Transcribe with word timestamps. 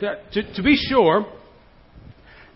To, 0.00 0.42
to, 0.56 0.62
be 0.62 0.76
sure, 0.76 1.24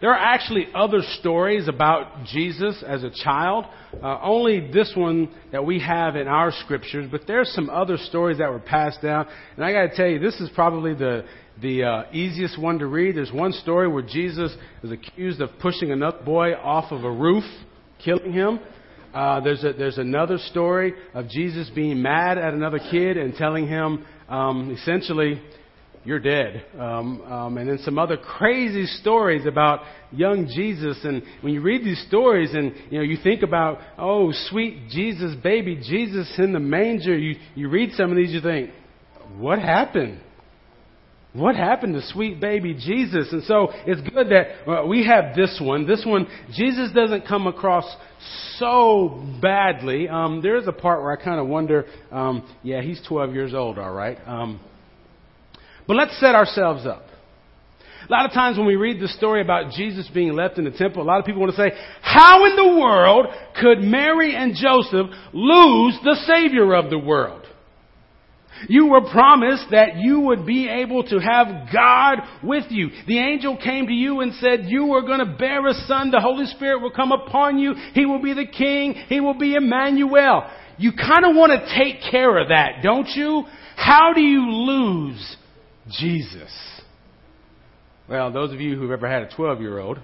there 0.03 0.11
are 0.11 0.35
actually 0.35 0.67
other 0.75 1.01
stories 1.21 1.69
about 1.69 2.27
Jesus 2.27 2.85
as 2.87 3.03
a 3.03 3.09
child. 3.25 3.65
Uh, 3.95 4.19
only 4.21 4.71
this 4.71 4.93
one 4.95 5.31
that 5.51 5.65
we 5.65 5.81
have 5.81 6.17
in 6.17 6.29
our 6.29 6.53
scriptures, 6.53 7.09
but 7.11 7.23
there's 7.27 7.51
some 7.55 7.71
other 7.71 7.97
stories 7.97 8.37
that 8.37 8.51
were 8.51 8.59
passed 8.59 9.01
down. 9.01 9.27
And 9.57 9.65
I 9.65 9.73
got 9.73 9.91
to 9.91 9.97
tell 9.97 10.07
you, 10.07 10.19
this 10.19 10.39
is 10.39 10.51
probably 10.55 10.93
the 10.93 11.25
the 11.63 11.83
uh, 11.83 12.13
easiest 12.13 12.61
one 12.61 12.79
to 12.79 12.87
read. 12.87 13.17
There's 13.17 13.33
one 13.33 13.53
story 13.53 13.89
where 13.89 14.03
Jesus 14.03 14.55
is 14.83 14.93
accused 14.93 15.41
of 15.41 15.49
pushing 15.63 15.93
another 15.93 16.23
boy 16.23 16.53
off 16.53 16.93
of 16.93 17.05
a 17.05 17.11
roof, 17.11 17.45
killing 18.05 18.35
him. 18.35 18.61
Uh, 19.15 19.41
there's 19.41 19.65
a, 19.65 19.73
there's 19.73 19.97
another 19.97 20.37
story 20.37 20.93
of 21.15 21.27
Jesus 21.31 21.71
being 21.75 22.03
mad 22.03 22.37
at 22.37 22.53
another 22.53 22.81
kid 22.91 23.17
and 23.17 23.35
telling 23.35 23.67
him 23.67 24.05
um, 24.29 24.77
essentially 24.79 25.41
you're 26.05 26.19
dead. 26.19 26.65
Um, 26.79 27.21
um, 27.23 27.59
and 27.59 27.69
then 27.69 27.79
some 27.85 27.99
other 27.99 28.17
crazy 28.17 28.87
stories 28.87 29.47
about 29.47 29.81
young 30.11 30.47
Jesus. 30.47 30.99
And 31.05 31.23
when 31.43 31.53
you 31.53 31.61
read 31.61 31.85
these 31.85 32.03
stories 32.09 32.55
and, 32.55 32.75
you 32.91 32.99
know, 32.99 33.05
you 33.05 33.19
think 33.23 33.43
about, 33.43 33.79
oh, 33.99 34.33
sweet 34.49 34.89
Jesus, 34.89 35.35
baby 35.43 35.77
Jesus 35.77 36.33
in 36.39 36.53
the 36.53 36.61
manger, 36.61 37.17
you, 37.17 37.37
you 37.55 37.69
read 37.69 37.93
some 37.93 38.11
of 38.11 38.17
these, 38.17 38.33
you 38.33 38.41
think, 38.41 38.71
what 39.37 39.59
happened? 39.59 40.21
What 41.33 41.55
happened 41.55 41.95
to 41.95 42.03
sweet 42.13 42.41
baby 42.41 42.75
Jesus? 42.75 43.31
And 43.31 43.45
so 43.45 43.69
it's 43.87 44.01
good 44.11 44.29
that 44.31 44.69
uh, 44.69 44.87
we 44.87 45.07
have 45.07 45.37
this 45.37 45.61
one. 45.63 45.87
This 45.87 46.03
one, 46.05 46.27
Jesus 46.55 46.91
doesn't 46.93 47.27
come 47.27 47.47
across 47.47 47.85
so 48.57 49.23
badly. 49.41 50.09
Um, 50.09 50.41
there 50.43 50.57
is 50.57 50.67
a 50.67 50.73
part 50.73 51.03
where 51.03 51.13
I 51.13 51.23
kind 51.23 51.39
of 51.39 51.47
wonder, 51.47 51.85
um, 52.11 52.49
yeah, 52.63 52.81
he's 52.81 53.01
12 53.07 53.33
years 53.33 53.55
old, 53.55 53.79
all 53.79 53.93
right. 53.93 54.19
But 55.91 55.97
let's 55.97 56.21
set 56.21 56.37
ourselves 56.37 56.87
up. 56.87 57.03
A 58.09 58.13
lot 58.13 58.25
of 58.25 58.31
times 58.31 58.57
when 58.57 58.69
we 58.69 58.77
read 58.77 59.01
the 59.01 59.09
story 59.09 59.41
about 59.41 59.73
Jesus 59.73 60.09
being 60.15 60.35
left 60.35 60.57
in 60.57 60.63
the 60.63 60.71
temple, 60.71 61.03
a 61.03 61.05
lot 61.05 61.19
of 61.19 61.27
people 61.27 61.41
want 61.41 61.53
to 61.53 61.61
say, 61.61 61.73
how 62.01 62.47
in 62.47 62.55
the 62.55 62.79
world 62.81 63.27
could 63.61 63.81
Mary 63.81 64.37
and 64.37 64.55
Joseph 64.55 65.09
lose 65.33 65.99
the 66.05 66.15
Savior 66.33 66.77
of 66.77 66.91
the 66.91 66.99
world? 67.01 67.45
You 68.69 68.87
were 68.87 69.11
promised 69.11 69.65
that 69.73 69.97
you 69.97 70.21
would 70.21 70.47
be 70.47 70.69
able 70.69 71.03
to 71.09 71.19
have 71.19 71.73
God 71.75 72.19
with 72.45 72.67
you. 72.71 72.91
The 73.09 73.19
angel 73.19 73.57
came 73.57 73.89
to 73.89 73.93
you 73.93 74.21
and 74.21 74.33
said, 74.35 74.67
you 74.67 74.93
are 74.93 75.03
going 75.03 75.27
to 75.27 75.37
bear 75.37 75.67
a 75.67 75.75
son. 75.89 76.13
The 76.13 76.21
Holy 76.21 76.47
Spirit 76.47 76.83
will 76.83 76.93
come 76.93 77.11
upon 77.11 77.59
you. 77.59 77.75
He 77.95 78.07
will 78.07 78.23
be 78.23 78.33
the 78.33 78.47
king. 78.47 78.95
He 79.09 79.19
will 79.19 79.37
be 79.37 79.57
Emmanuel. 79.57 80.49
You 80.79 80.93
kind 80.93 81.25
of 81.25 81.35
want 81.35 81.51
to 81.51 81.77
take 81.77 82.09
care 82.13 82.39
of 82.39 82.51
that, 82.51 82.81
don't 82.81 83.09
you? 83.09 83.43
How 83.75 84.13
do 84.15 84.21
you 84.21 84.53
lose 84.53 85.37
Jesus? 85.99 86.53
Well, 88.09 88.33
those 88.33 88.53
of 88.53 88.61
you 88.61 88.77
who've 88.77 88.91
ever 88.91 89.09
had 89.09 89.23
a 89.23 89.35
12 89.35 89.61
year 89.61 89.79
old 89.79 89.99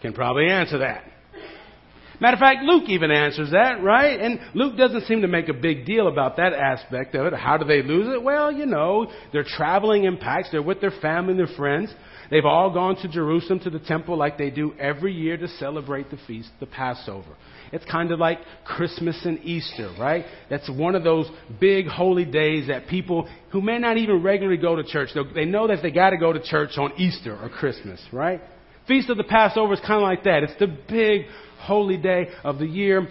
can 0.00 0.12
probably 0.12 0.48
answer 0.48 0.78
that. 0.78 1.04
Matter 2.20 2.34
of 2.34 2.40
fact, 2.40 2.62
Luke 2.62 2.84
even 2.88 3.10
answers 3.10 3.50
that, 3.50 3.82
right? 3.82 4.18
And 4.18 4.40
Luke 4.54 4.78
doesn't 4.78 5.04
seem 5.04 5.20
to 5.20 5.28
make 5.28 5.48
a 5.48 5.54
big 5.54 5.84
deal 5.84 6.08
about 6.08 6.36
that 6.36 6.54
aspect 6.54 7.14
of 7.14 7.26
it. 7.26 7.34
How 7.34 7.58
do 7.58 7.66
they 7.66 7.82
lose 7.82 8.08
it? 8.08 8.22
Well, 8.22 8.50
you 8.50 8.64
know, 8.64 9.10
they're 9.32 9.44
traveling 9.44 10.04
in 10.04 10.16
packs. 10.16 10.48
They're 10.50 10.62
with 10.62 10.80
their 10.80 10.94
family 11.02 11.32
and 11.32 11.38
their 11.38 11.56
friends. 11.56 11.92
They've 12.30 12.44
all 12.44 12.72
gone 12.72 12.96
to 13.02 13.08
Jerusalem 13.08 13.60
to 13.60 13.70
the 13.70 13.78
temple 13.80 14.16
like 14.16 14.38
they 14.38 14.50
do 14.50 14.72
every 14.78 15.12
year 15.12 15.36
to 15.36 15.46
celebrate 15.46 16.10
the 16.10 16.18
feast, 16.26 16.50
the 16.58 16.66
Passover. 16.66 17.36
It's 17.72 17.84
kind 17.84 18.12
of 18.12 18.18
like 18.18 18.38
Christmas 18.64 19.20
and 19.24 19.38
Easter, 19.44 19.94
right? 19.98 20.24
That's 20.50 20.68
one 20.70 20.94
of 20.94 21.04
those 21.04 21.28
big 21.60 21.86
holy 21.86 22.24
days 22.24 22.68
that 22.68 22.86
people 22.88 23.28
who 23.50 23.60
may 23.60 23.78
not 23.78 23.96
even 23.96 24.22
regularly 24.22 24.60
go 24.60 24.76
to 24.76 24.84
church, 24.84 25.10
they 25.34 25.44
know 25.44 25.66
that 25.68 25.82
they 25.82 25.90
got 25.90 26.10
to 26.10 26.16
go 26.16 26.32
to 26.32 26.42
church 26.42 26.78
on 26.78 26.92
Easter 26.98 27.36
or 27.36 27.48
Christmas, 27.48 28.00
right? 28.12 28.40
Feast 28.86 29.10
of 29.10 29.16
the 29.16 29.24
Passover 29.24 29.72
is 29.74 29.80
kind 29.80 29.94
of 29.94 30.02
like 30.02 30.24
that. 30.24 30.42
It's 30.42 30.58
the 30.58 30.76
big 30.88 31.22
holy 31.58 31.96
day 31.96 32.28
of 32.44 32.58
the 32.58 32.66
year. 32.66 33.08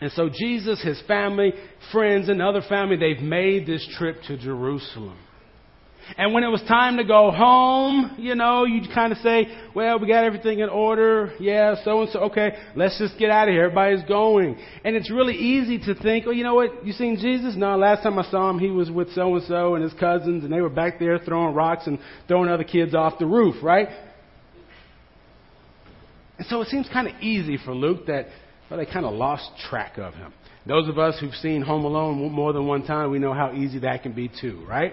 And 0.00 0.12
so 0.12 0.28
Jesus, 0.32 0.82
his 0.82 1.02
family, 1.08 1.52
friends, 1.90 2.28
and 2.28 2.40
other 2.40 2.62
family, 2.68 2.96
they've 2.96 3.22
made 3.22 3.66
this 3.66 3.86
trip 3.98 4.16
to 4.28 4.36
Jerusalem. 4.36 5.18
And 6.16 6.32
when 6.32 6.42
it 6.42 6.48
was 6.48 6.62
time 6.62 6.96
to 6.96 7.04
go 7.04 7.30
home, 7.30 8.16
you 8.18 8.34
know, 8.34 8.64
you'd 8.64 8.88
kind 8.94 9.12
of 9.12 9.18
say, 9.18 9.46
well, 9.74 9.98
we 9.98 10.08
got 10.08 10.24
everything 10.24 10.60
in 10.60 10.68
order. 10.68 11.32
Yeah, 11.38 11.76
so 11.84 12.02
and 12.02 12.10
so. 12.10 12.20
Okay, 12.20 12.56
let's 12.74 12.98
just 12.98 13.18
get 13.18 13.30
out 13.30 13.48
of 13.48 13.52
here. 13.52 13.64
Everybody's 13.64 14.08
going. 14.08 14.56
And 14.84 14.96
it's 14.96 15.10
really 15.10 15.34
easy 15.34 15.78
to 15.80 15.94
think, 15.94 16.24
oh, 16.26 16.30
you 16.30 16.44
know 16.44 16.54
what? 16.54 16.86
You 16.86 16.92
seen 16.92 17.18
Jesus? 17.18 17.54
No, 17.56 17.76
last 17.76 18.02
time 18.02 18.18
I 18.18 18.28
saw 18.30 18.48
him, 18.50 18.58
he 18.58 18.70
was 18.70 18.90
with 18.90 19.12
so 19.12 19.34
and 19.36 19.44
so 19.46 19.74
and 19.74 19.84
his 19.84 19.92
cousins, 19.94 20.44
and 20.44 20.52
they 20.52 20.60
were 20.60 20.70
back 20.70 20.98
there 20.98 21.18
throwing 21.18 21.54
rocks 21.54 21.86
and 21.86 21.98
throwing 22.26 22.48
other 22.48 22.64
kids 22.64 22.94
off 22.94 23.18
the 23.18 23.26
roof, 23.26 23.56
right? 23.62 23.88
And 26.38 26.46
so 26.46 26.62
it 26.62 26.68
seems 26.68 26.88
kind 26.92 27.08
of 27.08 27.20
easy 27.20 27.58
for 27.62 27.74
Luke 27.74 28.06
that 28.06 28.26
well, 28.70 28.78
they 28.78 28.86
kind 28.86 29.04
of 29.04 29.14
lost 29.14 29.50
track 29.68 29.98
of 29.98 30.14
him. 30.14 30.32
Those 30.66 30.88
of 30.88 30.98
us 30.98 31.18
who've 31.18 31.34
seen 31.34 31.62
Home 31.62 31.84
Alone 31.84 32.30
more 32.30 32.52
than 32.52 32.66
one 32.66 32.84
time, 32.84 33.10
we 33.10 33.18
know 33.18 33.32
how 33.32 33.52
easy 33.54 33.78
that 33.80 34.02
can 34.02 34.12
be 34.12 34.30
too, 34.40 34.64
right? 34.68 34.92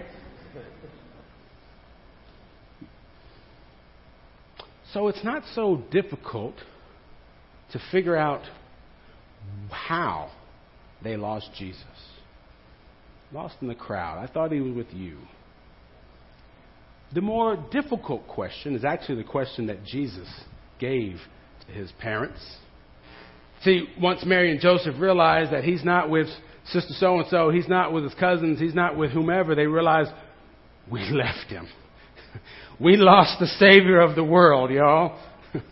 So 4.96 5.08
it's 5.08 5.22
not 5.22 5.42
so 5.54 5.82
difficult 5.90 6.54
to 7.72 7.80
figure 7.92 8.16
out 8.16 8.40
how 9.70 10.30
they 11.04 11.18
lost 11.18 11.50
Jesus. 11.58 11.84
Lost 13.30 13.56
in 13.60 13.68
the 13.68 13.74
crowd. 13.74 14.18
I 14.18 14.32
thought 14.32 14.52
he 14.52 14.60
was 14.60 14.74
with 14.74 14.94
you. 14.94 15.18
The 17.12 17.20
more 17.20 17.62
difficult 17.70 18.26
question 18.26 18.74
is 18.74 18.86
actually 18.86 19.16
the 19.16 19.28
question 19.28 19.66
that 19.66 19.84
Jesus 19.84 20.28
gave 20.78 21.20
to 21.66 21.72
his 21.74 21.92
parents. 22.00 22.40
See, 23.64 23.88
once 24.00 24.24
Mary 24.24 24.50
and 24.50 24.62
Joseph 24.62 24.94
realized 24.98 25.52
that 25.52 25.62
he's 25.62 25.84
not 25.84 26.08
with 26.08 26.28
sister 26.68 26.94
so 26.94 27.18
and 27.18 27.28
so, 27.28 27.50
he's 27.50 27.68
not 27.68 27.92
with 27.92 28.04
his 28.04 28.14
cousins, 28.14 28.58
he's 28.58 28.74
not 28.74 28.96
with 28.96 29.10
whomever, 29.10 29.54
they 29.54 29.66
realized 29.66 30.10
we 30.90 31.00
left 31.10 31.50
him. 31.50 31.68
We 32.80 32.96
lost 32.96 33.40
the 33.40 33.46
Savior 33.46 34.00
of 34.00 34.14
the 34.16 34.24
world, 34.24 34.70
y'all. 34.70 35.18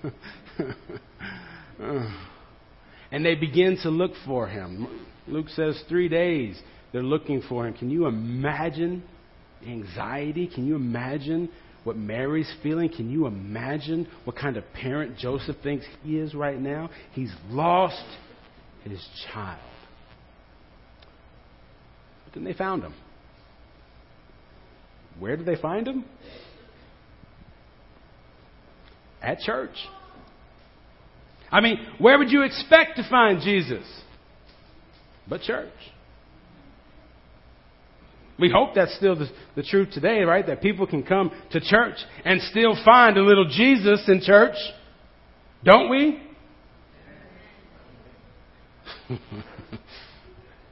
and 3.11 3.25
they 3.25 3.35
begin 3.35 3.79
to 3.83 3.91
look 3.91 4.13
for 4.25 4.47
him. 4.49 4.87
Luke 5.27 5.49
says 5.51 5.83
three 5.89 6.09
days 6.09 6.61
they're 6.93 7.03
looking 7.03 7.43
for 7.49 7.67
him. 7.67 7.75
Can 7.75 7.91
you 7.91 8.07
imagine 8.07 9.03
anxiety? 9.67 10.47
Can 10.47 10.67
you 10.67 10.77
imagine 10.77 11.51
what 11.83 11.97
Mary's 11.97 12.53
feeling? 12.63 12.89
Can 12.89 13.11
you 13.11 13.27
imagine 13.27 14.09
what 14.25 14.37
kind 14.37 14.57
of 14.57 14.65
parent 14.73 15.19
Joseph 15.19 15.57
thinks 15.63 15.85
he 16.03 16.19
is 16.19 16.35
right 16.35 16.59
now? 16.59 16.91
He's 17.13 17.33
lost 17.51 18.05
his 18.85 19.07
child. 19.33 19.61
But 22.25 22.35
then 22.35 22.45
they 22.45 22.55
found 22.55 22.83
him. 22.83 22.95
Where 25.19 25.37
did 25.37 25.47
they 25.47 25.57
find 25.57 25.87
him? 25.87 26.05
At 29.25 29.41
church. 29.41 29.75
I 31.51 31.63
mean, 31.63 31.79
where 31.99 32.19
would 32.19 32.31
you 32.31 32.43
expect 32.43 32.97
to 32.97 33.09
find 33.09 33.41
Jesus? 33.41 33.85
But 35.27 35.41
church. 35.41 35.73
We 38.39 38.51
hope 38.51 38.75
that's 38.75 38.95
still 38.97 39.17
the, 39.17 39.31
the, 39.57 39.63
truth 39.63 39.91
today, 39.93 40.23
right? 40.23 40.47
That 40.47 40.61
people 40.61 40.87
can 40.87 41.05
come 41.05 41.31
to 41.53 41.61
church 41.61 41.97
and 42.25 42.43
still 42.43 42.77
find 42.85 43.17
a 43.17 43.23
little 43.23 43.47
Jesus 43.49 44.03
in 44.09 44.21
church. 44.21 44.57
Don't 45.65 45.89
we? 45.89 46.21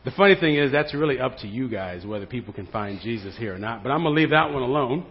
the 0.05 0.11
funny 0.15 0.35
thing 0.35 0.57
is, 0.57 0.73
that's 0.73 0.93
really 0.95 1.19
up 1.21 1.39
to 1.39 1.47
you 1.47 1.71
guys 1.71 2.05
whether 2.05 2.27
people 2.27 2.53
can 2.53 2.67
find 2.67 3.01
Jesus 3.01 3.35
here 3.39 3.55
or 3.55 3.59
not. 3.59 3.83
But 3.83 3.93
I'm 3.93 4.03
going 4.03 4.15
to 4.15 4.21
leave 4.21 4.31
that 4.31 4.53
one 4.53 4.63
alone. 4.63 5.07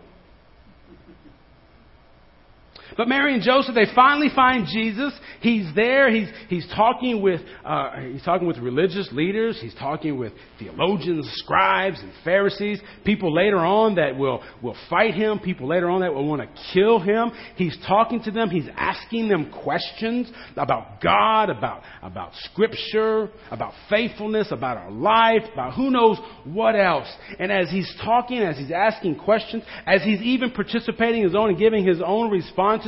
But 2.98 3.08
Mary 3.08 3.34
and 3.34 3.44
Joseph, 3.44 3.76
they 3.76 3.86
finally 3.96 4.30
find 4.36 4.68
Jesus. 4.68 5.14
He's 5.42 5.68
there. 5.76 6.12
He's, 6.12 6.28
he's 6.50 6.68
talking 6.76 7.22
with, 7.22 7.42
uh, 7.66 8.00
he's 8.12 8.24
talking 8.24 8.48
with 8.48 8.58
religious 8.58 9.10
leaders. 9.12 9.58
He's 9.62 9.74
talking 9.76 10.18
with 10.18 10.34
theologians, 10.60 11.30
scribes, 11.36 12.00
and 12.00 12.12
Pharisees. 12.24 12.80
People 13.06 13.34
later 13.34 13.58
on 13.58 13.96
that 13.96 14.18
will, 14.18 14.44
will 14.62 14.76
fight 14.90 15.14
him. 15.14 15.40
People 15.40 15.68
later 15.68 15.90
on 15.90 16.02
that 16.02 16.14
will 16.14 16.28
want 16.28 16.42
to 16.42 16.62
kill 16.74 17.00
him. 17.00 17.32
He's 17.56 17.78
talking 17.88 18.22
to 18.24 18.32
them. 18.32 18.50
He's 18.50 18.68
asking 18.76 19.30
them 19.30 19.52
questions 19.64 20.32
about 20.58 21.02
God, 21.02 21.50
about, 21.50 21.84
about 22.02 22.32
scripture, 22.36 23.30
about 23.50 23.74
faithfulness, 23.90 24.48
about 24.52 24.78
our 24.78 24.92
life, 24.92 25.44
about 25.54 25.74
who 25.74 25.90
knows 25.90 26.18
what 26.44 26.76
else. 26.76 27.08
And 27.40 27.52
as 27.52 27.70
he's 27.70 27.92
talking, 28.04 28.40
as 28.40 28.58
he's 28.58 28.72
asking 28.72 29.16
questions, 29.20 29.64
as 29.86 30.04
he's 30.04 30.22
even 30.22 30.52
participating 30.52 31.22
in 31.22 31.28
his 31.28 31.36
own 31.36 31.50
and 31.50 31.58
giving 31.58 31.86
his 31.86 32.02
own 32.04 32.30
response, 32.30 32.81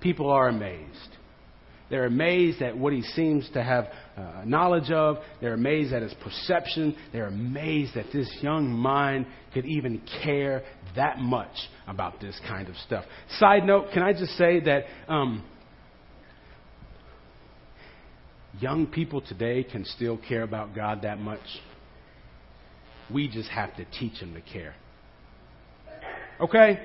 people 0.00 0.30
are 0.30 0.48
amazed. 0.48 1.16
They're 1.90 2.06
amazed 2.06 2.62
at 2.62 2.78
what 2.78 2.92
he 2.92 3.02
seems 3.02 3.50
to 3.50 3.62
have 3.62 3.88
uh, 4.16 4.42
knowledge 4.44 4.92
of. 4.92 5.16
They're 5.40 5.54
amazed 5.54 5.92
at 5.92 6.02
his 6.02 6.14
perception. 6.22 6.96
They're 7.12 7.26
amazed 7.26 7.96
that 7.96 8.06
this 8.12 8.30
young 8.40 8.70
mind 8.70 9.26
could 9.52 9.66
even 9.66 10.00
care 10.22 10.62
that 10.94 11.18
much 11.18 11.54
about 11.88 12.20
this 12.20 12.40
kind 12.46 12.68
of 12.68 12.76
stuff. 12.76 13.04
Side 13.38 13.64
note, 13.64 13.88
can 13.92 14.04
I 14.04 14.12
just 14.12 14.36
say 14.38 14.60
that 14.60 14.84
um, 15.08 15.44
young 18.60 18.86
people 18.86 19.20
today 19.20 19.64
can 19.64 19.84
still 19.84 20.16
care 20.16 20.42
about 20.42 20.76
God 20.76 21.02
that 21.02 21.18
much? 21.18 21.40
We 23.12 23.26
just 23.26 23.48
have 23.48 23.74
to 23.76 23.84
teach 23.98 24.20
them 24.20 24.34
to 24.34 24.40
care. 24.40 24.76
Okay? 26.40 26.78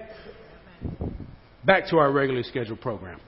Back 1.65 1.89
to 1.89 1.97
our 1.97 2.11
regularly 2.11 2.43
scheduled 2.43 2.81
program. 2.81 3.19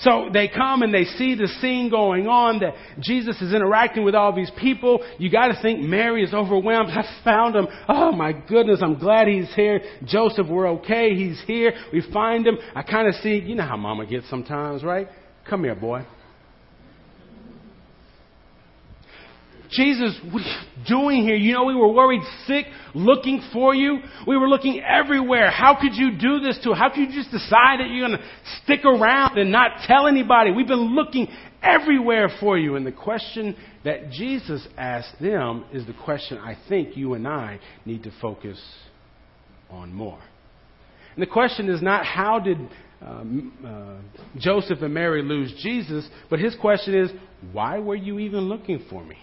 So 0.00 0.28
they 0.32 0.48
come 0.48 0.82
and 0.82 0.92
they 0.92 1.04
see 1.04 1.34
the 1.34 1.48
scene 1.60 1.88
going 1.88 2.26
on 2.26 2.58
that 2.58 2.74
Jesus 3.00 3.40
is 3.40 3.54
interacting 3.54 4.04
with 4.04 4.14
all 4.14 4.34
these 4.34 4.50
people. 4.60 5.02
You 5.18 5.30
got 5.30 5.48
to 5.48 5.62
think 5.62 5.80
Mary 5.80 6.22
is 6.22 6.34
overwhelmed. 6.34 6.90
I 6.90 7.04
found 7.24 7.56
him. 7.56 7.66
Oh 7.88 8.12
my 8.12 8.32
goodness, 8.32 8.80
I'm 8.82 8.98
glad 8.98 9.28
he's 9.28 9.52
here. 9.54 9.80
Joseph, 10.04 10.46
we're 10.48 10.68
okay. 10.72 11.14
He's 11.14 11.40
here. 11.46 11.72
We 11.92 12.02
find 12.12 12.46
him. 12.46 12.58
I 12.74 12.82
kind 12.82 13.08
of 13.08 13.14
see, 13.16 13.38
you 13.38 13.54
know 13.54 13.66
how 13.66 13.76
mama 13.76 14.04
gets 14.04 14.28
sometimes, 14.28 14.82
right? 14.82 15.08
Come 15.48 15.64
here, 15.64 15.74
boy. 15.74 16.04
Jesus, 19.70 20.18
what 20.30 20.42
are 20.42 20.46
you 20.46 20.86
doing 20.86 21.22
here? 21.22 21.36
You 21.36 21.52
know, 21.54 21.64
we 21.64 21.74
were 21.74 21.92
worried 21.92 22.22
sick, 22.46 22.66
looking 22.94 23.42
for 23.52 23.74
you. 23.74 23.98
We 24.26 24.36
were 24.36 24.48
looking 24.48 24.80
everywhere. 24.80 25.50
How 25.50 25.78
could 25.80 25.94
you 25.94 26.16
do 26.18 26.40
this 26.40 26.58
to? 26.64 26.72
us? 26.72 26.78
How 26.78 26.90
could 26.90 27.00
you 27.00 27.12
just 27.12 27.30
decide 27.30 27.80
that 27.80 27.88
you're 27.90 28.08
going 28.08 28.18
to 28.18 28.24
stick 28.62 28.84
around 28.84 29.38
and 29.38 29.50
not 29.50 29.82
tell 29.86 30.06
anybody? 30.06 30.52
We've 30.52 30.66
been 30.66 30.94
looking 30.94 31.28
everywhere 31.62 32.28
for 32.40 32.58
you. 32.58 32.76
And 32.76 32.86
the 32.86 32.92
question 32.92 33.56
that 33.84 34.10
Jesus 34.10 34.66
asked 34.76 35.20
them 35.20 35.64
is 35.72 35.86
the 35.86 35.94
question 36.04 36.38
I 36.38 36.56
think 36.68 36.96
you 36.96 37.14
and 37.14 37.26
I 37.26 37.60
need 37.84 38.04
to 38.04 38.12
focus 38.20 38.60
on 39.70 39.92
more. 39.92 40.20
And 41.14 41.22
the 41.22 41.30
question 41.30 41.68
is 41.68 41.80
not 41.80 42.04
how 42.04 42.38
did 42.38 42.58
um, 43.00 43.52
uh, 43.64 44.38
Joseph 44.38 44.80
and 44.82 44.94
Mary 44.94 45.22
lose 45.22 45.54
Jesus, 45.62 46.08
but 46.30 46.38
his 46.38 46.54
question 46.56 46.94
is, 46.94 47.10
why 47.52 47.78
were 47.78 47.96
you 47.96 48.18
even 48.18 48.40
looking 48.40 48.84
for 48.88 49.04
me? 49.04 49.16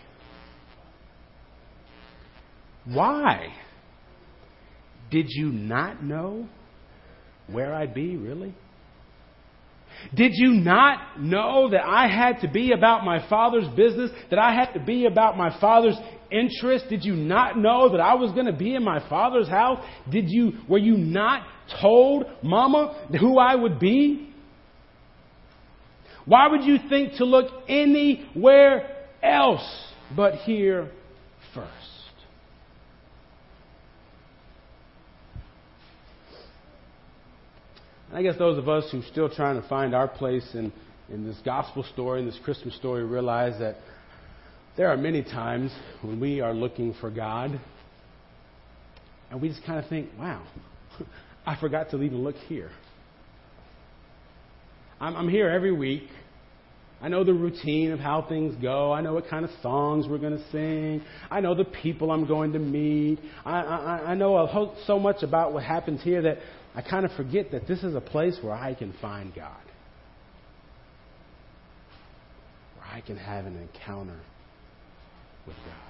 Why? 2.86 3.54
Did 5.10 5.28
you 5.30 5.52
not 5.52 6.04
know 6.04 6.48
where 7.48 7.74
I'd 7.74 7.94
be, 7.94 8.16
really? 8.16 8.56
Did 10.16 10.32
you 10.36 10.54
not 10.54 11.22
know 11.22 11.70
that 11.72 11.84
I 11.84 12.08
had 12.08 12.42
to 12.42 12.48
be 12.48 12.72
about 12.72 13.04
my 13.04 13.28
father's 13.30 13.68
business, 13.76 14.10
that 14.30 14.40
I 14.40 14.54
had 14.54 14.74
to 14.74 14.80
be 14.80 15.06
about 15.06 15.38
my 15.38 15.60
father's 15.60 15.98
interest? 16.32 16.86
Did 16.90 17.04
you 17.04 17.16
not 17.16 17.58
know 17.58 17.90
that 17.92 18.00
I 18.00 18.16
was 18.16 18.32
going 18.32 18.48
to 18.48 18.54
be 18.54 18.74
in 18.74 18.84
my 18.84 19.08
father's 19.10 19.48
house? 19.48 19.84
Did 20.10 20.26
you 20.28 20.54
were 20.68 20.80
you 20.80 20.98
not 20.98 21.46
told 21.82 22.26
mama 22.42 23.08
who 23.20 23.38
I 23.38 23.56
would 23.56 23.80
be? 23.80 24.30
Why 26.26 26.48
would 26.48 26.64
you 26.64 26.78
think 26.90 27.16
to 27.16 27.26
look 27.26 27.52
anywhere 27.68 29.08
else 29.22 29.94
but 30.16 30.36
here 30.36 30.90
first? 31.54 31.81
And 38.12 38.20
I 38.20 38.24
guess 38.24 38.38
those 38.38 38.58
of 38.58 38.68
us 38.68 38.84
who 38.92 39.00
are 39.00 39.06
still 39.10 39.30
trying 39.30 39.62
to 39.62 39.66
find 39.70 39.96
our 39.96 40.08
place 40.08 40.46
in, 40.54 40.74
in 41.10 41.26
this 41.26 41.38
gospel 41.46 41.86
story, 41.94 42.20
in 42.20 42.26
this 42.26 42.38
Christmas 42.44 42.76
story, 42.76 43.06
realize 43.06 43.58
that 43.60 43.78
there 44.76 44.90
are 44.90 44.98
many 44.98 45.24
times 45.24 45.72
when 46.02 46.20
we 46.20 46.42
are 46.42 46.54
looking 46.54 46.94
for 47.00 47.10
God 47.10 47.58
and 49.30 49.42
we 49.42 49.48
just 49.48 49.64
kind 49.66 49.80
of 49.80 49.88
think, 49.88 50.10
wow, 50.20 50.46
I 51.46 51.56
forgot 51.56 51.90
to 51.92 52.04
even 52.04 52.22
look 52.22 52.36
here. 52.36 52.70
I'm, 55.00 55.16
I'm 55.16 55.30
here 55.30 55.50
every 55.50 55.72
week. 55.72 56.10
I 57.02 57.08
know 57.08 57.24
the 57.24 57.34
routine 57.34 57.94
of 57.94 58.00
how 58.00 58.26
things 58.28 58.62
go. 58.62 58.92
I 58.92 59.00
know 59.00 59.14
what 59.14 59.30
kind 59.30 59.46
of 59.46 59.52
songs 59.64 60.06
we're 60.08 60.18
going 60.18 60.38
to 60.38 60.52
sing. 60.52 61.02
I 61.32 61.40
know 61.40 61.56
the 61.56 61.64
people 61.64 62.12
I'm 62.12 62.28
going 62.28 62.52
to 62.54 62.60
meet. 62.60 63.20
I, 63.46 63.62
I, 63.62 64.02
I 64.08 64.16
know 64.16 64.76
so 64.86 65.00
much 65.00 65.24
about 65.24 65.54
what 65.54 65.64
happens 65.64 66.04
here 66.04 66.22
that 66.24 66.40
I 66.74 66.82
kind 66.82 67.06
of 67.06 67.12
forget 67.14 67.52
that 67.52 67.68
this 67.68 67.84
is 67.84 67.96
a 67.96 68.02
place 68.02 68.38
where 68.42 68.54
I 68.54 68.74
can 68.74 68.94
find 69.02 69.34
God, 69.36 69.62
where 72.78 72.88
I 72.88 73.02
can 73.02 73.18
have 73.18 73.46
an 73.46 73.58
encounter 73.58 74.20
with 75.48 75.58
God. 75.58 75.76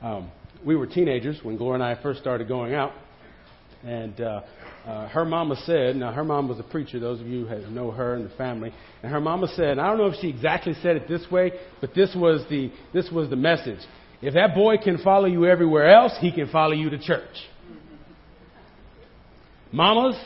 Um, 0.00 0.30
we 0.64 0.76
were 0.76 0.86
teenagers 0.86 1.40
when 1.42 1.56
Gloria 1.56 1.82
and 1.82 1.98
I 1.98 2.00
first 2.00 2.20
started 2.20 2.46
going 2.46 2.72
out, 2.72 2.92
and 3.84 4.20
uh, 4.20 4.42
uh, 4.86 5.08
her 5.08 5.24
mama 5.24 5.56
said, 5.66 5.96
now 5.96 6.12
her 6.12 6.22
mom 6.24 6.48
was 6.48 6.60
a 6.60 6.62
preacher, 6.62 7.00
those 7.00 7.20
of 7.20 7.26
you 7.26 7.46
who 7.46 7.70
know 7.70 7.90
her 7.90 8.14
and 8.14 8.24
the 8.24 8.34
family, 8.36 8.72
and 9.02 9.10
her 9.12 9.20
mama 9.20 9.48
said, 9.56 9.70
and 9.70 9.80
I 9.80 9.88
don't 9.88 9.98
know 9.98 10.06
if 10.06 10.20
she 10.20 10.28
exactly 10.28 10.74
said 10.82 10.96
it 10.96 11.08
this 11.08 11.28
way, 11.30 11.52
but 11.80 11.94
this 11.94 12.14
was 12.14 12.44
the, 12.48 12.72
this 12.94 13.10
was 13.10 13.28
the 13.28 13.36
message. 13.36 13.80
If 14.22 14.34
that 14.34 14.54
boy 14.54 14.76
can 14.78 14.98
follow 14.98 15.26
you 15.26 15.46
everywhere 15.46 15.90
else, 15.90 16.12
he 16.20 16.32
can 16.32 16.48
follow 16.48 16.74
you 16.74 16.90
to 16.90 16.98
church. 16.98 17.34
Mamas, 19.72 20.16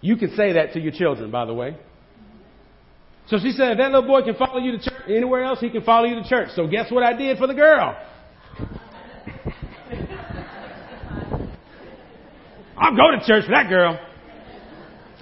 you 0.00 0.16
can 0.16 0.34
say 0.36 0.52
that 0.54 0.72
to 0.72 0.80
your 0.80 0.92
children, 0.92 1.30
by 1.30 1.44
the 1.44 1.54
way. 1.54 1.76
So 3.28 3.36
she 3.38 3.52
said, 3.52 3.72
if 3.72 3.78
that 3.78 3.92
little 3.92 4.06
boy 4.06 4.22
can 4.22 4.34
follow 4.36 4.58
you 4.58 4.72
to 4.72 4.78
church. 4.78 5.02
Anywhere 5.06 5.44
else, 5.44 5.60
he 5.60 5.68
can 5.68 5.82
follow 5.82 6.06
you 6.06 6.14
to 6.14 6.28
church. 6.28 6.48
So 6.54 6.66
guess 6.66 6.90
what 6.90 7.02
I 7.02 7.12
did 7.12 7.36
for 7.36 7.46
the 7.46 7.54
girl? 7.54 7.94
I'll 12.78 12.96
go 12.96 13.10
to 13.10 13.18
church 13.26 13.44
for 13.44 13.52
that 13.52 13.68
girl. 13.68 14.00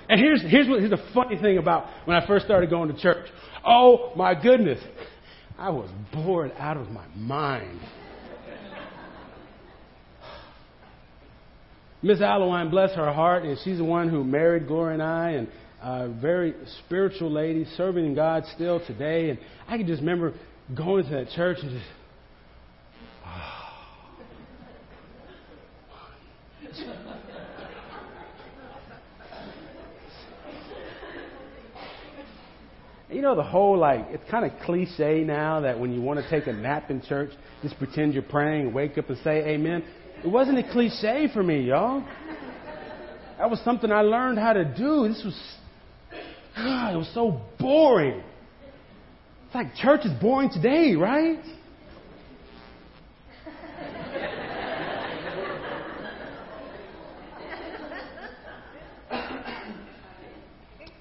And 0.08 0.20
here's, 0.20 0.40
here's, 0.42 0.68
what, 0.68 0.78
here's 0.78 0.90
the 0.90 1.02
funny 1.12 1.36
thing 1.36 1.58
about 1.58 1.86
when 2.04 2.16
I 2.16 2.24
first 2.26 2.44
started 2.44 2.70
going 2.70 2.94
to 2.94 3.00
church. 3.00 3.26
Oh 3.66 4.12
my 4.14 4.40
goodness. 4.40 4.78
I 5.58 5.70
was 5.70 5.90
bored 6.12 6.52
out 6.58 6.76
of 6.76 6.90
my 6.90 7.06
mind. 7.16 7.80
Miss 12.06 12.20
Allowine, 12.20 12.70
bless 12.70 12.94
her 12.94 13.12
heart, 13.12 13.42
and 13.42 13.58
she's 13.64 13.78
the 13.78 13.84
one 13.84 14.08
who 14.08 14.22
married 14.22 14.68
Gloria 14.68 14.94
and 14.94 15.02
I, 15.02 15.30
and 15.30 15.48
a 15.82 16.08
very 16.08 16.54
spiritual 16.84 17.32
lady, 17.32 17.66
serving 17.76 18.14
God 18.14 18.44
still 18.54 18.78
today. 18.86 19.30
And 19.30 19.40
I 19.66 19.76
can 19.76 19.88
just 19.88 19.98
remember 20.02 20.32
going 20.72 21.02
to 21.02 21.10
that 21.10 21.30
church 21.30 21.58
and 21.62 21.70
just. 21.70 21.84
You 33.08 33.22
know, 33.22 33.36
the 33.36 33.42
whole, 33.42 33.78
like, 33.78 34.06
it's 34.10 34.28
kind 34.30 34.44
of 34.44 34.52
cliche 34.64 35.25
now 35.25 35.60
that 35.60 35.78
when 35.78 35.92
you 35.92 36.02
want 36.02 36.20
to 36.20 36.28
take 36.28 36.48
a 36.48 36.52
nap 36.52 36.90
in 36.90 37.00
church, 37.02 37.30
just 37.62 37.78
pretend 37.78 38.14
you're 38.14 38.22
praying, 38.22 38.75
wake 38.75 38.98
up 38.98 39.08
and 39.08 39.18
say 39.25 39.46
amen. 39.48 39.84
It 40.26 40.33
wasn't 40.33 40.59
a 40.59 40.73
cliche 40.73 41.28
for 41.33 41.40
me, 41.40 41.61
y'all. 41.61 42.04
That 43.38 43.49
was 43.49 43.61
something 43.61 43.92
I 43.92 44.00
learned 44.00 44.40
how 44.40 44.54
to 44.54 44.64
do. 44.64 45.06
This 45.06 45.23
was, 45.25 45.40
God, 46.56 46.95
it 46.95 46.97
was 46.97 47.09
so 47.14 47.42
boring. 47.61 48.25
It's 49.47 49.54
like 49.54 49.76
church 49.76 50.00
is 50.04 50.11
boring 50.21 50.50
today, 50.50 50.97
right? 50.97 51.38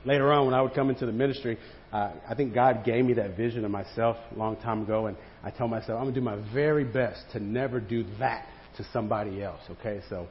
Later 0.05 0.32
on, 0.32 0.46
when 0.46 0.53
I 0.53 0.62
would 0.62 0.75
come 0.75 0.91
into 0.91 1.08
the 1.08 1.12
ministry, 1.12 1.58
uh, 1.91 2.12
I 2.29 2.36
think 2.36 2.53
God 2.53 2.86
gave 2.86 3.03
me 3.03 3.13
that 3.13 3.36
vision 3.36 3.65
of 3.65 3.72
myself 3.72 4.17
a 4.36 4.38
long 4.38 4.55
time 4.58 4.84
ago, 4.84 5.08
and 5.08 5.17
I 5.44 5.50
told 5.50 5.72
myself, 5.72 5.98
I'm 5.98 6.03
going 6.03 6.13
to 6.13 6.20
do 6.20 6.24
my 6.24 6.38
very 6.53 6.84
best 6.84 7.24
to 7.32 7.39
never 7.39 7.79
do 7.79 8.05
that 8.20 8.46
to 8.77 8.86
somebody 8.91 9.44
else. 9.44 9.62
Okay, 9.79 10.01
so, 10.10 10.27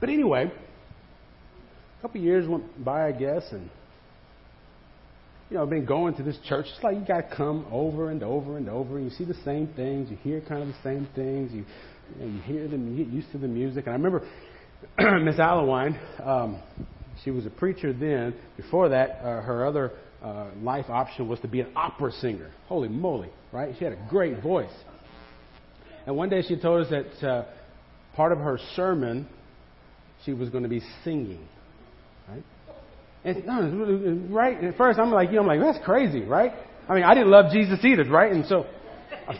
but 0.00 0.08
anyway, 0.08 0.50
a 1.98 2.02
couple 2.02 2.20
years 2.20 2.48
went 2.48 2.84
by, 2.84 3.06
I 3.06 3.12
guess, 3.12 3.42
and 3.50 3.70
you 5.50 5.56
know, 5.56 5.62
I've 5.62 5.70
been 5.70 5.84
going 5.84 6.14
to 6.16 6.22
this 6.22 6.38
church. 6.48 6.66
It's 6.74 6.82
like 6.82 6.96
you 6.96 7.04
got 7.04 7.28
to 7.28 7.36
come 7.36 7.66
over 7.70 8.10
and 8.10 8.22
over 8.22 8.56
and 8.56 8.68
over, 8.68 8.96
and 8.98 9.10
you 9.10 9.16
see 9.16 9.24
the 9.24 9.38
same 9.44 9.68
things, 9.76 10.10
you 10.10 10.16
hear 10.16 10.40
kind 10.40 10.62
of 10.62 10.68
the 10.68 10.82
same 10.82 11.08
things, 11.14 11.52
you 11.52 11.64
you, 12.18 12.26
know, 12.26 12.32
you 12.32 12.40
hear 12.42 12.68
them, 12.68 12.96
you 12.96 13.04
get 13.04 13.12
used 13.12 13.30
to 13.32 13.38
the 13.38 13.48
music. 13.48 13.86
And 13.86 13.94
I 13.94 13.96
remember 13.96 14.20
Miss 15.24 15.36
Allowine, 15.36 15.98
um, 16.26 16.62
she 17.24 17.30
was 17.30 17.46
a 17.46 17.50
preacher 17.50 17.92
then. 17.92 18.34
Before 18.56 18.88
that, 18.90 19.20
uh, 19.20 19.42
her 19.42 19.66
other 19.66 19.92
uh, 20.22 20.46
life 20.62 20.86
option 20.88 21.28
was 21.28 21.40
to 21.40 21.48
be 21.48 21.60
an 21.60 21.68
opera 21.76 22.12
singer. 22.12 22.50
Holy 22.66 22.88
moly, 22.88 23.30
right? 23.52 23.74
She 23.78 23.84
had 23.84 23.92
a 23.92 24.06
great 24.08 24.42
voice. 24.42 24.72
And 26.06 26.16
one 26.16 26.28
day 26.28 26.42
she 26.46 26.56
told 26.56 26.86
us 26.86 26.90
that 26.90 27.28
uh, 27.28 27.44
part 28.14 28.32
of 28.32 28.38
her 28.38 28.58
sermon, 28.74 29.28
she 30.24 30.32
was 30.32 30.48
going 30.50 30.62
to 30.62 30.68
be 30.68 30.80
singing. 31.02 31.46
Right? 32.28 32.44
And 33.24 34.34
right 34.34 34.62
at 34.62 34.76
first 34.76 34.98
I'm 34.98 35.10
like, 35.10 35.30
you 35.30 35.36
know, 35.36 35.42
I'm 35.42 35.46
like, 35.46 35.60
that's 35.60 35.84
crazy, 35.84 36.22
right? 36.22 36.52
I 36.88 36.94
mean, 36.94 37.04
I 37.04 37.14
didn't 37.14 37.30
love 37.30 37.52
Jesus 37.52 37.78
either, 37.82 38.04
right? 38.04 38.32
And 38.32 38.44
so, 38.46 38.66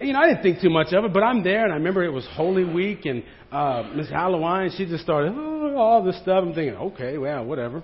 you 0.00 0.12
know, 0.12 0.18
I 0.18 0.28
didn't 0.28 0.42
think 0.42 0.60
too 0.60 0.68
much 0.68 0.92
of 0.92 1.04
it, 1.04 1.12
but 1.14 1.22
I'm 1.22 1.42
there, 1.42 1.64
and 1.64 1.72
I 1.72 1.76
remember 1.76 2.04
it 2.04 2.12
was 2.12 2.26
Holy 2.32 2.64
Week, 2.64 3.06
and 3.06 3.22
uh, 3.50 3.90
Miss 3.94 4.08
Allowine, 4.08 4.76
she 4.76 4.84
just 4.84 5.02
started 5.02 5.32
oh, 5.34 5.74
all 5.76 6.04
this 6.04 6.20
stuff. 6.20 6.44
I'm 6.44 6.52
thinking, 6.52 6.76
okay, 6.76 7.16
well, 7.16 7.46
whatever. 7.46 7.82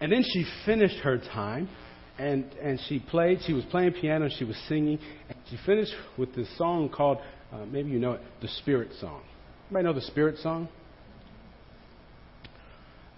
And 0.00 0.10
then 0.10 0.24
she 0.24 0.44
finished 0.64 0.98
her 0.98 1.18
time, 1.18 1.68
and 2.18 2.44
and 2.62 2.80
she 2.88 2.98
played. 2.98 3.40
She 3.46 3.52
was 3.52 3.64
playing 3.66 3.92
piano. 3.92 4.28
She 4.38 4.44
was 4.44 4.56
singing. 4.68 4.98
And 5.28 5.38
she 5.50 5.58
finished 5.64 5.92
with 6.16 6.34
this 6.34 6.48
song 6.56 6.88
called, 6.88 7.18
uh, 7.52 7.64
maybe 7.66 7.90
you 7.90 7.98
know 7.98 8.12
it, 8.12 8.20
the 8.40 8.48
Spirit 8.48 8.90
Song. 9.00 9.22
Anybody 9.70 9.84
know 9.84 9.92
the 9.92 10.06
Spirit 10.06 10.38
Song? 10.38 10.68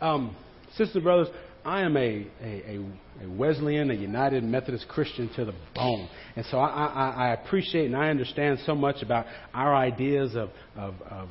Um, 0.01 0.37
sisters 0.77 0.97
and 0.97 1.05
brothers, 1.05 1.29
I 1.65 1.83
am 1.83 1.97
a, 1.97 2.27
a, 2.41 2.81
a, 3.23 3.29
Wesleyan, 3.29 3.91
a 3.91 3.95
United 3.95 4.45
Methodist 4.45 4.89
Christian 4.89 5.29
to 5.35 5.45
the 5.45 5.55
bone. 5.75 6.09
And 6.37 6.47
so 6.51 6.59
I, 6.59 6.87
I, 6.87 7.11
I 7.11 7.35
appreciate 7.35 7.87
and 7.87 7.97
I 7.97 8.11
understand 8.11 8.61
so 8.65 8.75
much 8.75 9.03
about 9.03 9.27
our 9.53 9.75
ideas 9.75 10.35
of, 10.35 10.51
of, 10.77 10.95
of, 11.11 11.29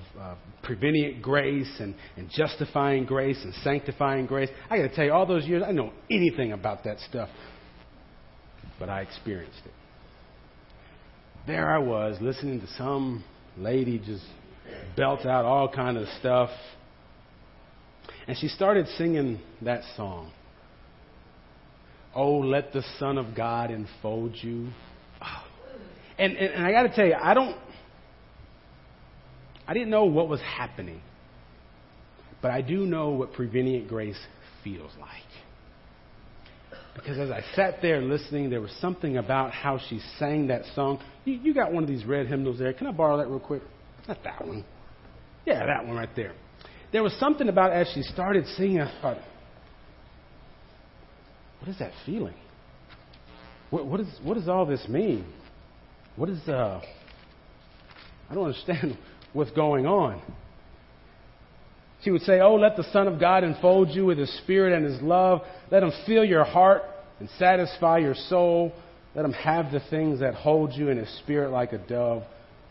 prevenient 0.64 1.22
grace 1.22 1.72
and, 1.80 1.96
and 2.18 2.30
justifying 2.30 3.06
grace 3.06 3.40
and 3.44 3.54
sanctifying 3.64 4.26
grace. 4.26 4.50
I 4.70 4.78
got 4.78 4.90
to 4.90 4.96
tell 4.96 5.06
you, 5.06 5.14
all 5.14 5.26
those 5.26 5.46
years, 5.46 5.64
I 5.66 5.72
know 5.72 5.94
anything 6.12 6.52
about 6.52 6.84
that 6.84 7.00
stuff. 7.00 7.30
But 8.79 8.89
I 8.89 9.01
experienced 9.01 9.62
it. 9.65 9.72
There 11.46 11.69
I 11.69 11.79
was 11.79 12.17
listening 12.22 12.60
to 12.62 12.67
some 12.77 13.24
lady 13.57 14.00
just 14.00 14.25
belt 14.96 15.25
out 15.25 15.46
all 15.46 15.69
kind 15.69 15.98
of 15.98 16.07
stuff 16.19 16.50
and 18.27 18.38
she 18.38 18.50
started 18.50 18.88
singing 18.98 19.39
that 19.62 19.81
song. 19.96 20.31
Oh, 22.13 22.38
let 22.39 22.74
the 22.74 22.84
Son 23.00 23.17
of 23.17 23.36
God 23.36 23.72
enfold 23.72 24.36
you. 24.41 24.69
And, 26.19 26.36
and, 26.36 26.51
and 26.51 26.65
I 26.65 26.72
got 26.72 26.81
to 26.81 26.89
tell 26.96 27.05
you, 27.05 27.13
I 27.13 27.36
don't, 27.36 27.55
I 29.67 29.75
didn't 29.75 29.91
know 29.91 30.05
what 30.05 30.27
was 30.27 30.41
happening, 30.41 31.00
but 32.41 32.50
I 32.50 32.62
do 32.62 32.88
know 32.88 33.10
what 33.10 33.34
prevenient 33.34 33.88
grace 33.88 34.17
feels 34.63 34.89
like. 35.00 35.10
Because 36.98 37.18
as 37.18 37.32
I 37.32 37.44
sat 37.56 37.82
there 37.82 38.01
listening, 38.01 38.50
there 38.50 38.60
was 38.60 38.75
something 38.82 39.16
about 39.16 39.51
how 39.51 39.80
she 39.89 40.01
sang 40.20 40.48
that 40.48 40.63
song. 40.75 41.00
You, 41.24 41.36
you 41.36 41.54
got 41.54 41.72
one 41.72 41.84
of 41.84 41.89
these 41.89 42.04
red 42.04 42.27
hymnals 42.27 42.60
there. 42.60 42.74
Can 42.74 42.88
I 42.88 42.92
borrow 42.92 43.18
that 43.18 43.27
real 43.27 43.39
quick? 43.39 43.62
Not 44.08 44.22
that 44.25 44.46
one. 44.46 44.66
Yeah, 45.46 45.66
that 45.66 45.86
one 45.86 45.96
right 45.96 46.13
there 46.16 46.34
there 46.92 47.04
was 47.04 47.13
something 47.20 47.50
about 47.50 47.74
as 47.74 47.89
she 47.94 48.01
started 48.04 48.46
singing, 48.56 48.82
I 48.82 49.01
thought, 49.01 49.18
what 51.60 51.70
is 51.70 51.80
that 51.80 51.92
feeling? 52.06 52.36
What, 53.70 53.86
what, 53.86 54.00
is, 54.00 54.08
what 54.24 54.36
does 54.36 54.48
all 54.48 54.66
this 54.66 54.88
mean? 54.88 55.25
What 56.16 56.30
is, 56.30 56.39
uh, 56.48 56.82
I 58.30 58.34
don't 58.34 58.46
understand 58.46 58.98
what's 59.34 59.51
going 59.51 59.86
on. 59.86 60.22
She 62.04 62.12
would 62.12 62.22
say, 62.22 62.39
Oh, 62.39 62.56
let 62.56 62.75
the 62.75 62.86
Son 62.92 63.08
of 63.08 63.20
God 63.20 63.44
enfold 63.44 63.89
you 63.89 64.06
with 64.06 64.18
His 64.18 64.36
Spirit 64.39 64.74
and 64.74 64.86
His 64.86 65.01
love. 65.01 65.42
Let 65.72 65.84
Him 65.84 65.92
fill 66.06 66.24
your 66.24 66.44
heart 66.44 66.84
and 67.20 67.30
satisfy 67.38 67.98
your 67.98 68.16
soul. 68.16 68.72
Let 69.16 69.25
Him 69.25 69.34
have 69.34 69.72
the 69.72 69.82
things 69.89 70.20
that 70.20 70.36
hold 70.36 70.74
you, 70.74 70.89
and 70.89 71.00
His 71.00 71.10
Spirit, 71.20 71.51
like 71.51 71.74
a 71.74 71.80
dove, 71.80 72.24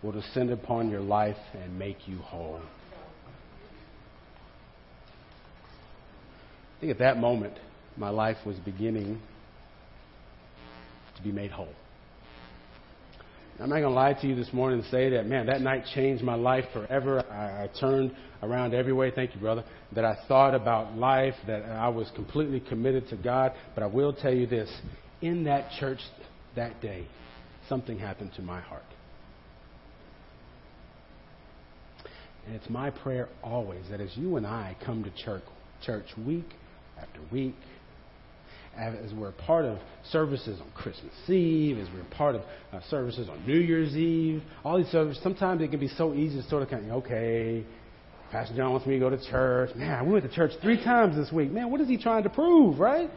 will 0.02 0.12
descend 0.12 0.50
upon 0.50 0.90
your 0.90 1.00
life 1.00 1.36
and 1.54 1.78
make 1.78 2.06
you 2.06 2.18
whole. 2.18 2.60
I 6.76 6.80
think 6.80 6.92
at 6.92 6.98
that 6.98 7.16
moment, 7.16 7.54
my 7.96 8.10
life 8.10 8.36
was 8.44 8.56
beginning 8.58 9.20
to 11.16 11.22
be 11.22 11.32
made 11.32 11.50
whole. 11.50 11.72
I'm 13.58 13.70
not 13.70 13.76
going 13.76 13.84
to 13.84 13.88
lie 13.90 14.12
to 14.12 14.26
you 14.26 14.34
this 14.34 14.52
morning 14.52 14.80
and 14.80 14.90
say 14.90 15.08
that, 15.10 15.26
man, 15.26 15.46
that 15.46 15.62
night 15.62 15.84
changed 15.94 16.22
my 16.22 16.34
life 16.34 16.66
forever. 16.74 17.24
I, 17.30 17.64
I 17.64 17.70
turned 17.80 18.14
around 18.42 18.74
every 18.74 18.92
way, 18.92 19.10
thank 19.10 19.34
you, 19.34 19.40
brother, 19.40 19.64
that 19.92 20.04
I 20.04 20.18
thought 20.28 20.54
about 20.54 20.94
life, 20.98 21.34
that 21.46 21.62
I 21.62 21.88
was 21.88 22.10
completely 22.14 22.60
committed 22.60 23.08
to 23.08 23.16
God. 23.16 23.54
But 23.74 23.82
I 23.82 23.86
will 23.86 24.12
tell 24.12 24.34
you 24.34 24.46
this 24.46 24.70
in 25.22 25.44
that 25.44 25.70
church 25.80 26.00
that 26.54 26.82
day, 26.82 27.06
something 27.66 27.98
happened 27.98 28.32
to 28.36 28.42
my 28.42 28.60
heart. 28.60 28.84
And 32.46 32.54
it's 32.54 32.68
my 32.68 32.90
prayer 32.90 33.30
always 33.42 33.84
that 33.90 34.02
as 34.02 34.14
you 34.16 34.36
and 34.36 34.46
I 34.46 34.76
come 34.84 35.02
to 35.02 35.10
church, 35.24 35.42
church 35.82 36.06
week 36.26 36.48
after 36.98 37.20
week. 37.32 37.54
As 38.78 39.12
we're 39.14 39.32
part 39.32 39.64
of 39.64 39.78
services 40.10 40.60
on 40.60 40.70
Christmas 40.72 41.14
Eve, 41.28 41.78
as 41.78 41.88
we're 41.94 42.04
part 42.14 42.34
of 42.34 42.42
uh, 42.72 42.80
services 42.90 43.26
on 43.28 43.46
New 43.46 43.58
Year's 43.58 43.96
Eve, 43.96 44.42
all 44.64 44.76
these 44.76 44.92
services, 44.92 45.22
sometimes 45.22 45.62
it 45.62 45.70
can 45.70 45.80
be 45.80 45.88
so 45.88 46.12
easy 46.12 46.42
to 46.42 46.48
sort 46.48 46.62
of 46.62 46.68
kind 46.68 46.84
of, 46.84 46.92
okay, 46.98 47.64
Pastor 48.30 48.54
John 48.54 48.72
wants 48.72 48.86
me 48.86 48.94
to 48.94 49.00
go 49.00 49.08
to 49.08 49.30
church. 49.30 49.74
Man, 49.76 50.04
we 50.06 50.12
went 50.12 50.28
to 50.28 50.34
church 50.34 50.50
three 50.60 50.82
times 50.82 51.16
this 51.16 51.32
week. 51.32 51.50
Man, 51.50 51.70
what 51.70 51.80
is 51.80 51.88
he 51.88 51.96
trying 51.96 52.24
to 52.24 52.28
prove, 52.28 52.78
right? 52.78 53.08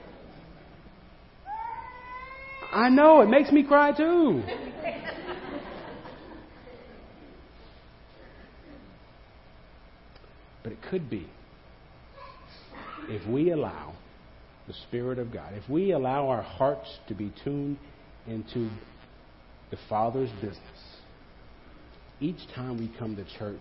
I 2.71 2.87
know, 2.89 3.19
it 3.21 3.29
makes 3.29 3.51
me 3.51 3.63
cry 3.63 3.91
too. 3.91 4.43
but 10.63 10.71
it 10.71 10.77
could 10.89 11.09
be 11.09 11.27
if 13.09 13.27
we 13.27 13.51
allow 13.51 13.95
the 14.69 14.75
Spirit 14.87 15.17
of 15.17 15.33
God, 15.33 15.53
if 15.55 15.67
we 15.67 15.91
allow 15.91 16.29
our 16.29 16.43
hearts 16.43 16.87
to 17.07 17.15
be 17.15 17.33
tuned 17.43 17.75
into 18.27 18.69
the 19.71 19.77
Father's 19.89 20.29
business, 20.33 20.59
each 22.21 22.37
time 22.53 22.77
we 22.77 22.91
come 22.99 23.15
to 23.15 23.25
church, 23.39 23.57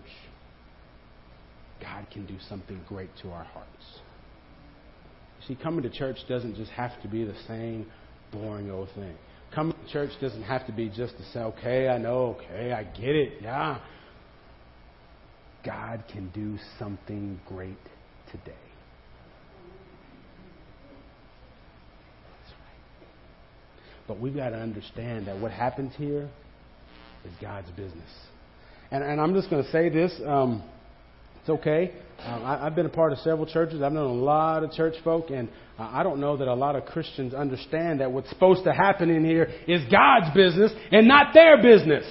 God 1.81 2.05
can 2.13 2.27
do 2.27 2.35
something 2.47 2.79
great 2.87 3.09
to 3.23 3.31
our 3.31 3.43
hearts. 3.43 3.85
See, 5.47 5.55
coming 5.55 5.81
to 5.81 5.89
church 5.89 6.17
doesn't 6.27 6.55
just 6.55 6.71
have 6.71 6.91
to 7.01 7.07
be 7.07 7.23
the 7.23 7.37
same 7.47 7.87
boring 8.31 8.69
old 8.69 8.89
thing. 8.93 9.15
Coming 9.55 9.73
to 9.83 9.91
church 9.91 10.11
doesn't 10.21 10.43
have 10.43 10.67
to 10.67 10.71
be 10.71 10.89
just 10.89 11.17
to 11.17 11.23
say, 11.33 11.39
okay, 11.39 11.87
I 11.87 11.97
know, 11.97 12.37
okay, 12.37 12.71
I 12.71 12.83
get 12.83 13.15
it, 13.15 13.41
yeah. 13.41 13.79
God 15.65 16.03
can 16.11 16.29
do 16.29 16.59
something 16.77 17.39
great 17.47 17.79
today. 18.31 18.68
But 24.09 24.19
we've 24.19 24.35
got 24.35 24.49
to 24.49 24.57
understand 24.57 25.27
that 25.27 25.39
what 25.39 25.51
happens 25.51 25.93
here 25.95 26.27
is 27.23 27.31
God's 27.39 27.69
business. 27.69 28.09
And, 28.89 29.03
and 29.03 29.21
I'm 29.21 29.35
just 29.35 29.51
going 29.51 29.63
to 29.63 29.71
say 29.71 29.89
this. 29.89 30.11
Um, 30.25 30.63
it's 31.39 31.49
okay. 31.49 31.93
Um, 32.25 32.43
I, 32.43 32.63
have 32.63 32.75
been 32.75 32.87
a 32.87 32.89
part 32.89 33.11
of 33.11 33.19
several 33.19 33.45
churches. 33.45 33.83
I've 33.83 33.91
known 33.91 34.09
a 34.09 34.23
lot 34.23 34.63
of 34.63 34.71
church 34.71 34.95
folk, 35.03 35.29
and 35.29 35.47
uh, 35.77 35.89
I 35.91 36.01
don't 36.01 36.19
know 36.19 36.37
that 36.37 36.47
a 36.47 36.53
lot 36.55 36.75
of 36.75 36.85
Christians 36.85 37.35
understand 37.35 37.99
that 37.99 38.11
what's 38.11 38.27
supposed 38.29 38.63
to 38.63 38.73
happen 38.73 39.11
in 39.11 39.23
here 39.23 39.47
is 39.67 39.83
God's 39.91 40.33
business 40.33 40.71
and 40.91 41.07
not 41.07 41.35
their 41.35 41.61
business. 41.61 42.03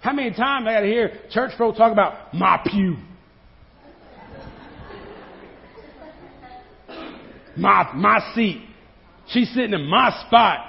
How 0.00 0.14
many 0.14 0.30
times 0.30 0.66
I 0.66 0.72
got 0.72 0.80
to 0.80 0.86
hear 0.86 1.12
church 1.30 1.52
folk 1.58 1.76
talk 1.76 1.92
about 1.92 2.32
my 2.32 2.58
pew? 2.70 2.96
My, 7.54 7.92
my 7.94 8.32
seat. 8.34 8.62
She's 9.32 9.48
sitting 9.54 9.72
in 9.72 9.86
my 9.86 10.24
spot. 10.26 10.60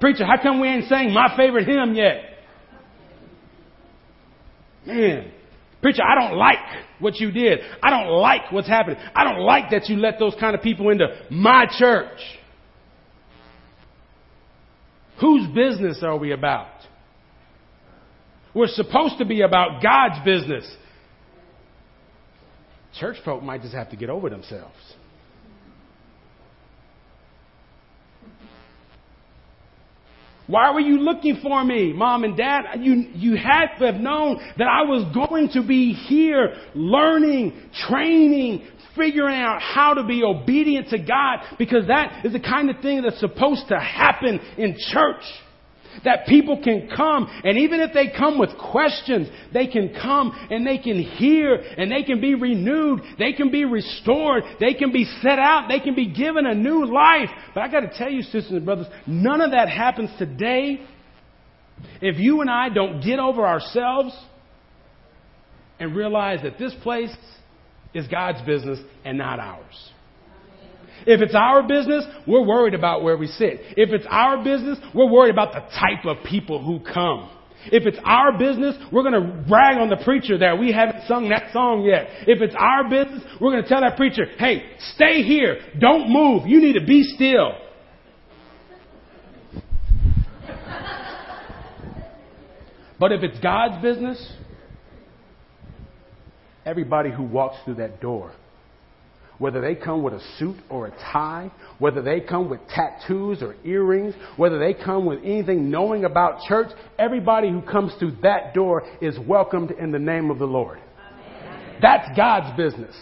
Preacher, 0.00 0.24
how 0.24 0.40
come 0.40 0.60
we 0.60 0.68
ain't 0.68 0.88
sang 0.88 1.12
my 1.12 1.36
favorite 1.36 1.66
hymn 1.66 1.94
yet? 1.94 2.16
Man, 4.86 5.32
preacher, 5.82 6.02
I 6.02 6.14
don't 6.14 6.36
like 6.38 6.58
what 7.00 7.16
you 7.16 7.30
did. 7.30 7.58
I 7.82 7.90
don't 7.90 8.08
like 8.08 8.52
what's 8.52 8.68
happening. 8.68 8.98
I 9.14 9.24
don't 9.24 9.40
like 9.40 9.70
that 9.70 9.88
you 9.88 9.96
let 9.96 10.18
those 10.18 10.34
kind 10.38 10.54
of 10.54 10.62
people 10.62 10.90
into 10.90 11.06
my 11.30 11.66
church. 11.78 12.20
Whose 15.20 15.48
business 15.48 16.00
are 16.02 16.16
we 16.16 16.32
about? 16.32 16.70
We're 18.54 18.68
supposed 18.68 19.18
to 19.18 19.24
be 19.24 19.42
about 19.42 19.82
God's 19.82 20.24
business. 20.24 20.70
Church 22.98 23.16
folk 23.24 23.42
might 23.42 23.62
just 23.62 23.74
have 23.74 23.90
to 23.90 23.96
get 23.96 24.10
over 24.10 24.30
themselves. 24.30 24.76
Why 30.48 30.72
were 30.72 30.80
you 30.80 30.98
looking 30.98 31.40
for 31.42 31.62
me, 31.62 31.92
mom 31.92 32.24
and 32.24 32.34
dad? 32.34 32.62
You, 32.80 33.04
you 33.14 33.36
had 33.36 33.76
to 33.78 33.92
have 33.92 34.00
known 34.00 34.40
that 34.56 34.66
I 34.66 34.82
was 34.82 35.04
going 35.14 35.50
to 35.50 35.62
be 35.62 35.92
here 35.92 36.54
learning, 36.74 37.52
training, 37.86 38.66
figuring 38.96 39.36
out 39.36 39.60
how 39.60 39.92
to 39.92 40.04
be 40.04 40.24
obedient 40.24 40.88
to 40.88 40.98
God 40.98 41.40
because 41.58 41.86
that 41.88 42.24
is 42.24 42.32
the 42.32 42.40
kind 42.40 42.70
of 42.70 42.80
thing 42.80 43.02
that's 43.02 43.20
supposed 43.20 43.68
to 43.68 43.78
happen 43.78 44.40
in 44.56 44.74
church. 44.90 45.22
That 46.04 46.26
people 46.26 46.62
can 46.62 46.88
come, 46.94 47.28
and 47.44 47.58
even 47.58 47.80
if 47.80 47.92
they 47.92 48.08
come 48.16 48.38
with 48.38 48.50
questions, 48.58 49.28
they 49.52 49.66
can 49.66 49.94
come 49.94 50.32
and 50.50 50.66
they 50.66 50.78
can 50.78 51.02
hear 51.02 51.54
and 51.54 51.90
they 51.90 52.02
can 52.02 52.20
be 52.20 52.34
renewed, 52.34 53.00
they 53.18 53.32
can 53.32 53.50
be 53.50 53.64
restored, 53.64 54.44
they 54.60 54.74
can 54.74 54.92
be 54.92 55.04
set 55.22 55.38
out, 55.38 55.68
they 55.68 55.80
can 55.80 55.94
be 55.94 56.12
given 56.12 56.46
a 56.46 56.54
new 56.54 56.86
life. 56.86 57.30
But 57.54 57.62
I 57.62 57.68
gotta 57.68 57.90
tell 57.96 58.10
you, 58.10 58.22
sisters 58.22 58.50
and 58.50 58.64
brothers, 58.64 58.86
none 59.06 59.40
of 59.40 59.52
that 59.52 59.68
happens 59.68 60.10
today 60.18 60.80
if 62.00 62.18
you 62.18 62.40
and 62.40 62.50
I 62.50 62.68
don't 62.68 63.00
get 63.00 63.18
over 63.18 63.46
ourselves 63.46 64.14
and 65.78 65.94
realize 65.94 66.40
that 66.42 66.58
this 66.58 66.74
place 66.82 67.14
is 67.94 68.06
God's 68.08 68.42
business 68.42 68.78
and 69.04 69.18
not 69.18 69.38
ours. 69.38 69.90
If 71.06 71.20
it's 71.20 71.34
our 71.34 71.62
business, 71.62 72.04
we're 72.26 72.44
worried 72.44 72.74
about 72.74 73.02
where 73.02 73.16
we 73.16 73.26
sit. 73.26 73.60
If 73.76 73.90
it's 73.90 74.06
our 74.08 74.42
business, 74.42 74.78
we're 74.94 75.10
worried 75.10 75.32
about 75.32 75.52
the 75.52 75.60
type 75.60 76.04
of 76.04 76.24
people 76.24 76.62
who 76.62 76.80
come. 76.80 77.30
If 77.66 77.86
it's 77.86 77.98
our 78.04 78.38
business, 78.38 78.76
we're 78.92 79.02
going 79.02 79.14
to 79.14 79.44
brag 79.48 79.78
on 79.78 79.90
the 79.90 80.02
preacher 80.04 80.38
that 80.38 80.58
we 80.58 80.72
haven't 80.72 81.06
sung 81.06 81.28
that 81.30 81.52
song 81.52 81.82
yet. 81.82 82.08
If 82.26 82.40
it's 82.40 82.54
our 82.56 82.88
business, 82.88 83.22
we're 83.40 83.50
going 83.50 83.62
to 83.62 83.68
tell 83.68 83.80
that 83.80 83.96
preacher, 83.96 84.26
hey, 84.38 84.64
stay 84.94 85.22
here. 85.22 85.58
Don't 85.78 86.08
move. 86.08 86.46
You 86.46 86.60
need 86.60 86.74
to 86.74 86.86
be 86.86 87.02
still. 87.02 87.52
but 92.98 93.12
if 93.12 93.22
it's 93.22 93.38
God's 93.40 93.82
business, 93.82 94.32
everybody 96.64 97.10
who 97.10 97.24
walks 97.24 97.56
through 97.64 97.76
that 97.76 98.00
door 98.00 98.32
whether 99.38 99.60
they 99.60 99.74
come 99.74 100.02
with 100.02 100.14
a 100.14 100.22
suit 100.38 100.56
or 100.68 100.88
a 100.88 100.90
tie, 100.90 101.50
whether 101.78 102.02
they 102.02 102.20
come 102.20 102.50
with 102.50 102.60
tattoos 102.68 103.40
or 103.40 103.54
earrings, 103.64 104.14
whether 104.36 104.58
they 104.58 104.74
come 104.74 105.04
with 105.04 105.20
anything 105.22 105.70
knowing 105.70 106.04
about 106.04 106.40
church, 106.48 106.68
everybody 106.98 107.48
who 107.48 107.62
comes 107.62 107.92
through 107.98 108.16
that 108.22 108.52
door 108.52 108.84
is 109.00 109.16
welcomed 109.26 109.70
in 109.70 109.92
the 109.92 109.98
name 109.98 110.30
of 110.30 110.38
the 110.38 110.44
Lord. 110.44 110.78
Amen. 110.78 111.76
That's 111.80 112.16
God's 112.16 112.56
business. 112.56 112.94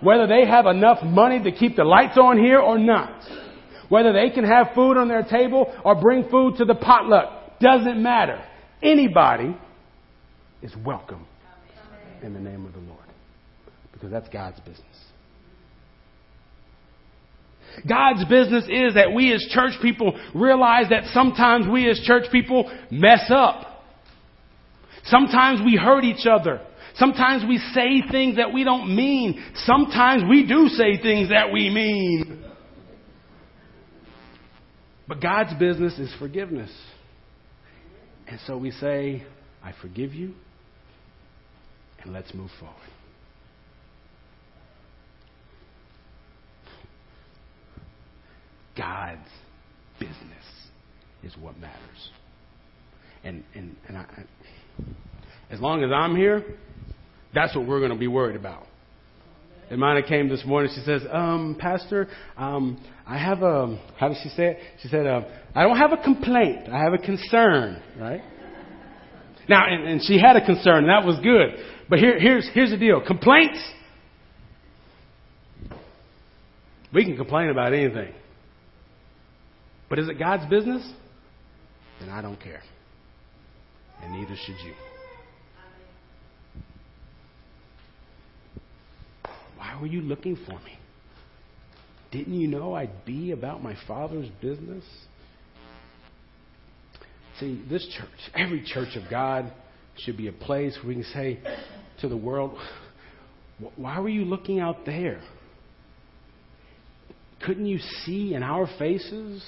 Whether 0.00 0.26
they 0.26 0.46
have 0.46 0.66
enough 0.66 1.02
money 1.02 1.42
to 1.42 1.52
keep 1.52 1.76
the 1.76 1.84
lights 1.84 2.16
on 2.16 2.38
here 2.38 2.58
or 2.58 2.78
not, 2.78 3.22
whether 3.88 4.12
they 4.12 4.30
can 4.30 4.44
have 4.44 4.68
food 4.74 4.96
on 4.96 5.08
their 5.08 5.22
table 5.22 5.72
or 5.84 6.00
bring 6.00 6.28
food 6.30 6.56
to 6.58 6.64
the 6.64 6.74
potluck, 6.74 7.58
doesn't 7.60 8.02
matter. 8.02 8.42
Anybody 8.82 9.56
is 10.62 10.72
welcome 10.84 11.26
in 12.22 12.34
the 12.34 12.40
name 12.40 12.64
of 12.66 12.72
the 12.72 12.80
Lord 12.80 12.98
because 13.92 14.10
that's 14.10 14.28
God's 14.28 14.58
business. 14.60 14.86
God's 17.88 18.24
business 18.26 18.64
is 18.64 18.94
that 18.94 19.12
we 19.14 19.32
as 19.32 19.44
church 19.50 19.72
people 19.80 20.18
realize 20.34 20.88
that 20.90 21.04
sometimes 21.12 21.66
we 21.70 21.88
as 21.90 22.00
church 22.00 22.24
people 22.30 22.70
mess 22.90 23.30
up. 23.30 23.84
Sometimes 25.04 25.60
we 25.64 25.76
hurt 25.76 26.04
each 26.04 26.26
other. 26.26 26.60
Sometimes 26.96 27.44
we 27.48 27.58
say 27.58 28.02
things 28.10 28.36
that 28.36 28.52
we 28.52 28.64
don't 28.64 28.94
mean. 28.94 29.42
Sometimes 29.64 30.22
we 30.28 30.46
do 30.46 30.68
say 30.68 31.00
things 31.00 31.30
that 31.30 31.52
we 31.52 31.70
mean. 31.70 32.44
But 35.08 35.20
God's 35.20 35.54
business 35.54 35.98
is 35.98 36.14
forgiveness. 36.18 36.70
And 38.28 38.38
so 38.46 38.56
we 38.56 38.70
say, 38.70 39.24
I 39.62 39.72
forgive 39.80 40.14
you, 40.14 40.34
and 42.02 42.12
let's 42.12 42.32
move 42.34 42.50
forward. 42.58 42.91
God's 48.82 49.28
business 50.00 50.16
is 51.22 51.36
what 51.40 51.56
matters. 51.58 52.10
And, 53.22 53.44
and, 53.54 53.76
and 53.86 53.96
I, 53.96 54.06
as 55.50 55.60
long 55.60 55.84
as 55.84 55.90
I'm 55.94 56.16
here, 56.16 56.44
that's 57.32 57.54
what 57.54 57.64
we're 57.66 57.78
going 57.78 57.92
to 57.92 57.98
be 57.98 58.08
worried 58.08 58.34
about. 58.34 58.66
Mina 59.70 60.02
came 60.02 60.28
this 60.28 60.44
morning. 60.44 60.70
She 60.74 60.82
says, 60.82 61.02
um, 61.12 61.56
Pastor, 61.58 62.08
um, 62.36 62.84
I 63.06 63.18
have 63.18 63.42
a, 63.42 63.80
how 63.98 64.08
did 64.08 64.16
she 64.22 64.28
say 64.30 64.46
it? 64.48 64.58
She 64.82 64.88
said, 64.88 65.06
uh, 65.06 65.22
I 65.54 65.62
don't 65.62 65.78
have 65.78 65.92
a 65.92 66.02
complaint. 66.02 66.68
I 66.68 66.78
have 66.78 66.92
a 66.92 66.98
concern, 66.98 67.80
right? 67.98 68.20
Now, 69.48 69.62
and, 69.66 69.88
and 69.88 70.02
she 70.02 70.18
had 70.18 70.36
a 70.36 70.44
concern, 70.44 70.84
and 70.84 70.88
that 70.88 71.06
was 71.06 71.20
good. 71.22 71.64
But 71.88 72.00
here, 72.00 72.18
here's, 72.18 72.50
here's 72.52 72.70
the 72.70 72.76
deal. 72.76 73.00
Complaints, 73.06 73.58
we 76.92 77.04
can 77.04 77.16
complain 77.16 77.48
about 77.48 77.72
anything. 77.72 78.12
But 79.92 79.98
is 79.98 80.08
it 80.08 80.18
God's 80.18 80.48
business? 80.48 80.90
Then 82.00 82.08
I 82.08 82.22
don't 82.22 82.40
care. 82.40 82.62
And 84.02 84.14
neither 84.14 84.34
should 84.42 84.56
you. 84.64 84.72
Why 89.58 89.78
were 89.78 89.86
you 89.86 90.00
looking 90.00 90.36
for 90.46 90.58
me? 90.60 90.78
Didn't 92.10 92.40
you 92.40 92.48
know 92.48 92.72
I'd 92.72 93.04
be 93.04 93.32
about 93.32 93.62
my 93.62 93.76
Father's 93.86 94.30
business? 94.40 94.82
See, 97.38 97.62
this 97.68 97.86
church, 97.94 98.32
every 98.34 98.64
church 98.64 98.96
of 98.96 99.10
God, 99.10 99.52
should 99.98 100.16
be 100.16 100.28
a 100.28 100.32
place 100.32 100.74
where 100.78 100.88
we 100.88 101.02
can 101.02 101.12
say 101.12 101.38
to 102.00 102.08
the 102.08 102.16
world, 102.16 102.56
why 103.76 104.00
were 104.00 104.08
you 104.08 104.24
looking 104.24 104.58
out 104.58 104.86
there? 104.86 105.20
Couldn't 107.44 107.66
you 107.66 107.78
see 108.06 108.32
in 108.32 108.42
our 108.42 108.66
faces 108.78 109.44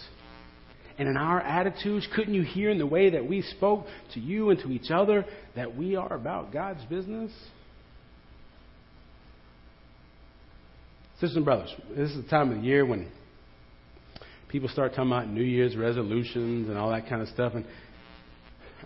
and 0.99 1.09
in 1.09 1.17
our 1.17 1.41
attitudes? 1.41 2.07
Couldn't 2.15 2.35
you 2.35 2.43
hear 2.43 2.71
in 2.71 2.79
the 2.79 2.87
way 2.87 3.11
that 3.11 3.29
we 3.29 3.43
spoke 3.43 3.87
to 4.15 4.21
you 4.21 4.51
and 4.51 4.61
to 4.61 4.71
each 4.71 4.91
other 4.91 5.25
that 5.57 5.77
we 5.77 5.97
are 5.97 6.13
about 6.13 6.53
God's 6.53 6.85
business? 6.85 7.31
Sisters 11.15 11.37
and 11.37 11.45
brothers, 11.45 11.73
this 11.97 12.11
is 12.11 12.23
the 12.23 12.29
time 12.29 12.51
of 12.51 12.59
the 12.59 12.65
year 12.65 12.85
when 12.85 13.11
people 14.49 14.69
start 14.69 14.93
talking 14.93 15.11
about 15.11 15.29
New 15.29 15.43
Year's 15.43 15.77
resolutions 15.77 16.69
and 16.69 16.77
all 16.77 16.91
that 16.91 17.09
kind 17.09 17.23
of 17.23 17.29
stuff. 17.29 17.55
And 17.55 17.65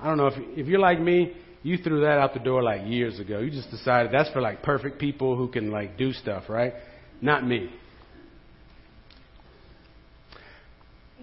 I 0.00 0.06
don't 0.06 0.16
know 0.16 0.26
if 0.26 0.34
if 0.56 0.66
you're 0.66 0.78
like 0.78 1.00
me, 1.00 1.34
you 1.62 1.78
threw 1.78 2.02
that 2.02 2.18
out 2.18 2.34
the 2.34 2.40
door 2.40 2.62
like 2.62 2.82
years 2.86 3.18
ago. 3.18 3.40
You 3.40 3.50
just 3.50 3.70
decided 3.70 4.12
that's 4.12 4.30
for 4.30 4.40
like 4.40 4.62
perfect 4.62 4.98
people 4.98 5.36
who 5.36 5.48
can 5.48 5.70
like 5.70 5.98
do 5.98 6.12
stuff, 6.12 6.44
right? 6.48 6.74
Not 7.20 7.46
me. 7.46 7.70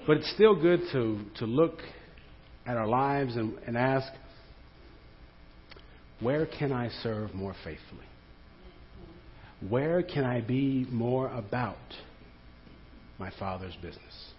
But 0.08 0.18
it's 0.18 0.32
still 0.34 0.56
good 0.56 0.82
to, 0.92 1.20
to 1.38 1.46
look 1.46 1.80
at 2.66 2.78
our 2.78 2.88
lives 2.88 3.36
and, 3.36 3.58
and 3.66 3.76
ask, 3.76 4.08
where 6.20 6.46
can 6.46 6.72
I 6.72 6.90
serve 7.02 7.34
more 7.34 7.56
faithfully? 7.64 8.06
Where 9.68 10.04
can 10.04 10.24
I 10.24 10.42
be 10.42 10.86
more 10.92 11.28
about 11.30 11.78
my 13.18 13.32
Father's 13.40 13.76
business? 13.82 14.32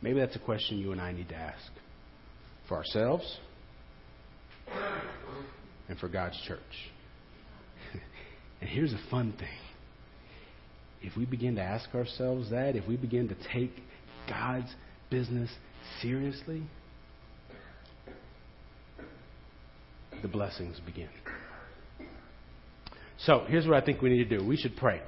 Maybe 0.00 0.20
that's 0.20 0.36
a 0.36 0.40
question 0.40 0.78
you 0.78 0.92
and 0.92 1.00
I 1.00 1.12
need 1.12 1.30
to 1.30 1.34
ask 1.34 1.72
for 2.68 2.76
ourselves 2.76 3.38
and 5.88 5.98
for 5.98 6.08
God's 6.08 6.40
church. 6.46 6.60
and 8.60 8.70
here's 8.70 8.92
a 8.92 9.00
fun 9.10 9.32
thing 9.32 9.63
if 11.04 11.16
we 11.16 11.26
begin 11.26 11.56
to 11.56 11.62
ask 11.62 11.94
ourselves 11.94 12.50
that, 12.50 12.76
if 12.76 12.88
we 12.88 12.96
begin 12.96 13.28
to 13.28 13.36
take 13.52 13.72
God's 14.28 14.74
business 15.10 15.50
seriously, 16.00 16.62
the 20.22 20.28
blessings 20.28 20.80
begin. 20.86 21.10
So, 23.18 23.44
here's 23.46 23.66
what 23.66 23.80
I 23.80 23.84
think 23.84 24.00
we 24.00 24.08
need 24.08 24.28
to 24.30 24.38
do 24.38 24.46
we 24.46 24.56
should 24.56 24.76
pray. 24.76 25.02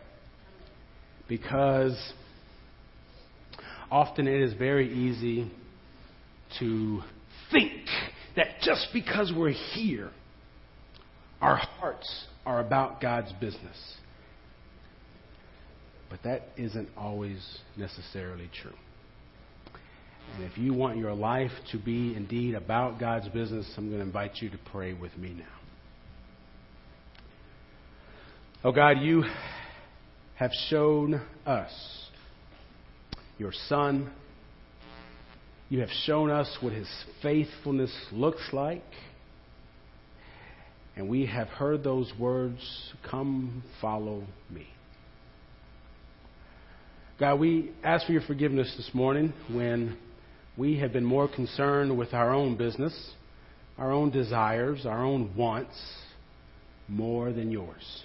Because 1.28 2.12
often 3.90 4.28
it 4.28 4.42
is 4.42 4.52
very 4.52 4.92
easy 4.92 5.50
to 6.59 7.00
think 7.50 7.72
that 8.37 8.61
just 8.61 8.88
because 8.92 9.32
we're 9.35 9.50
here, 9.50 10.11
our 11.40 11.56
hearts 11.56 12.26
are 12.44 12.61
about 12.61 13.00
God's 13.00 13.32
business. 13.40 13.96
But 16.08 16.22
that 16.24 16.48
isn't 16.56 16.88
always 16.96 17.38
necessarily 17.76 18.50
true. 18.62 18.74
And 20.34 20.44
if 20.44 20.58
you 20.58 20.74
want 20.74 20.98
your 20.98 21.14
life 21.14 21.52
to 21.72 21.78
be 21.78 22.14
indeed 22.14 22.54
about 22.54 23.00
God's 23.00 23.28
business, 23.28 23.66
I'm 23.76 23.88
going 23.88 24.00
to 24.00 24.06
invite 24.06 24.36
you 24.36 24.50
to 24.50 24.58
pray 24.70 24.92
with 24.92 25.16
me 25.16 25.34
now. 25.34 25.44
Oh 28.64 28.72
God, 28.72 29.00
you 29.00 29.24
have 30.36 30.50
shown 30.68 31.20
us 31.46 31.72
your 33.38 33.52
Son. 33.68 34.10
You 35.68 35.80
have 35.80 35.90
shown 36.04 36.30
us 36.30 36.56
what 36.60 36.72
his 36.72 36.88
faithfulness 37.22 37.94
looks 38.12 38.48
like. 38.52 38.84
And 40.96 41.08
we 41.08 41.26
have 41.26 41.48
heard 41.48 41.84
those 41.84 42.12
words, 42.18 42.60
Come, 43.08 43.62
follow 43.80 44.24
me. 44.50 44.66
God, 47.18 47.40
we 47.40 47.70
ask 47.83 48.05
for 48.05 48.12
your 48.12 48.20
forgiveness 48.20 48.70
this 48.76 48.90
morning 48.92 49.33
when 49.50 49.96
we 50.55 50.79
have 50.81 50.92
been 50.92 51.05
more 51.05 51.26
concerned 51.26 51.96
with 51.96 52.12
our 52.12 52.31
own 52.31 52.59
business, 52.59 52.92
our 53.79 53.90
own 53.90 54.11
desires, 54.11 54.85
our 54.85 55.02
own 55.02 55.35
wants, 55.35 55.74
more 56.88 57.33
than 57.33 57.50
yours. 57.50 58.02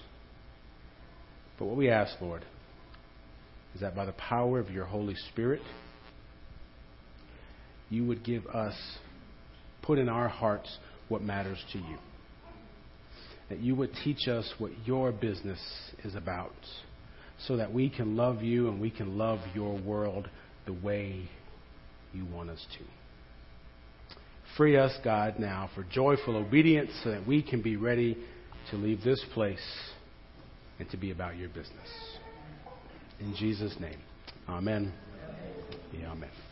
But 1.58 1.66
what 1.66 1.76
we 1.76 1.90
ask, 1.90 2.18
Lord, 2.22 2.42
is 3.74 3.82
that 3.82 3.94
by 3.94 4.06
the 4.06 4.12
power 4.12 4.58
of 4.58 4.70
your 4.70 4.86
Holy 4.86 5.14
Spirit, 5.30 5.60
you 7.90 8.06
would 8.06 8.24
give 8.24 8.46
us, 8.46 8.74
put 9.82 9.98
in 9.98 10.08
our 10.08 10.28
hearts 10.28 10.78
what 11.10 11.20
matters 11.20 11.62
to 11.74 11.78
you. 11.78 11.98
That 13.50 13.60
you 13.60 13.74
would 13.74 13.90
teach 14.02 14.26
us 14.26 14.50
what 14.56 14.70
your 14.86 15.12
business 15.12 15.60
is 16.02 16.14
about 16.14 16.54
so 17.46 17.56
that 17.56 17.72
we 17.72 17.90
can 17.90 18.16
love 18.16 18.42
you 18.42 18.68
and 18.68 18.80
we 18.80 18.90
can 18.90 19.18
love 19.18 19.40
your 19.54 19.78
world 19.80 20.28
the 20.66 20.72
way 20.72 21.28
you 22.12 22.24
want 22.26 22.50
us 22.50 22.64
to. 22.78 22.84
Free 24.56 24.76
us, 24.76 24.92
God, 25.02 25.38
now 25.38 25.70
for 25.74 25.82
joyful 25.84 26.36
obedience 26.36 26.90
so 27.02 27.10
that 27.10 27.26
we 27.26 27.42
can 27.42 27.62
be 27.62 27.76
ready 27.76 28.18
to 28.70 28.76
leave 28.76 29.02
this 29.02 29.24
place 29.32 29.64
and 30.78 30.88
to 30.90 30.96
be 30.96 31.10
about 31.10 31.36
your 31.36 31.48
business. 31.48 31.88
In 33.18 33.34
Jesus' 33.34 33.74
name, 33.80 33.98
amen. 34.48 34.92
Yeah, 35.92 36.10
amen. 36.10 36.51